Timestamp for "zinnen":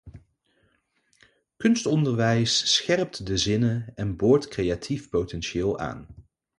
3.37-3.91